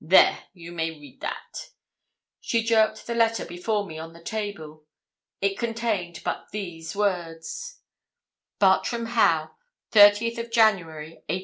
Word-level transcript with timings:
There, 0.03 0.45
you 0.53 0.71
may 0.71 0.89
read 0.89 1.21
that.' 1.21 1.69
She 2.39 2.63
jerked 2.63 3.05
the 3.05 3.13
letter 3.13 3.45
before 3.45 3.85
me 3.85 3.99
on 3.99 4.13
the 4.13 4.23
table. 4.23 4.87
It 5.41 5.59
contained 5.59 6.21
but 6.25 6.49
these 6.51 6.95
words: 6.95 7.77
Bartram 8.57 9.05
Haugh: 9.09 9.51
'30th 9.91 10.49
January, 10.51 11.09
1845. 11.29 11.39